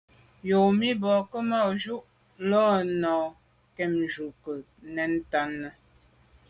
Yomi 0.49 0.89
bo 1.01 1.13
Kemaju’ 1.29 1.95
na’ 2.49 2.49
lo 2.49 2.63
mà 3.01 3.15
nkebnjù 3.71 4.25
nke 4.39 4.51
nèn 4.95 5.11
ntàne. 5.21 5.69